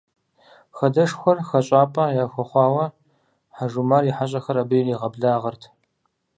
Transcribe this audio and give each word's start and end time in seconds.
Хадэшхуэр 0.77 1.37
хэщӏапӏэ 1.47 2.05
яхуэхъуауэ, 2.23 2.85
Хьэжумар 3.55 4.03
и 4.09 4.11
хьэщӏэхэр 4.17 4.57
абы 4.61 4.75
иригъэблагъэрт. 4.79 5.61